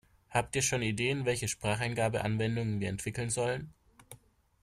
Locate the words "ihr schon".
0.55-0.81